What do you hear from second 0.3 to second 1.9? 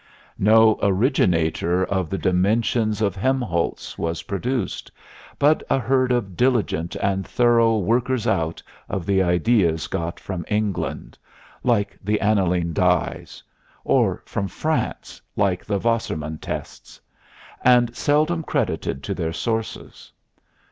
No originator